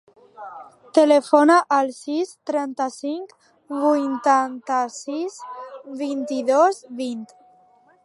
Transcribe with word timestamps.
Telefona 0.97 1.57
al 1.77 1.91
sis, 1.97 2.31
trenta-cinc, 2.51 3.37
vuitanta-sis, 3.85 5.41
vint-i-dos, 6.05 6.85
vint. 7.05 7.27